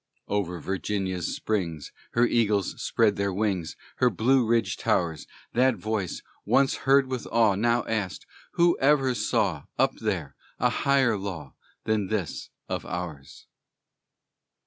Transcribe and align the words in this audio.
Over 0.27 0.59
Virginia's 0.59 1.35
Springs, 1.35 1.91
Her 2.13 2.25
eagles 2.25 2.73
spread 2.81 3.17
their 3.17 3.31
wings, 3.31 3.75
Her 3.97 4.09
Blue 4.09 4.43
Ridge 4.47 4.75
towers 4.77 5.27
That 5.53 5.75
voice 5.75 6.23
once 6.43 6.73
heard 6.89 7.05
with 7.05 7.27
awe 7.27 7.53
Now 7.53 7.83
asks, 7.85 8.25
"Who 8.53 8.75
ever 8.79 9.13
saw, 9.13 9.65
Up 9.77 9.95
there, 9.97 10.35
a 10.57 10.71
higher 10.71 11.17
law 11.19 11.53
Than 11.83 12.07
this 12.07 12.49
of 12.67 12.83
ours?" 12.83 13.45